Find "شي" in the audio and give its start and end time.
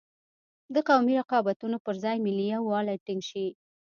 3.29-3.47